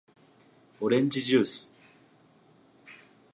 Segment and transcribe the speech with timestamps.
[0.79, 1.71] おれんじじゅーす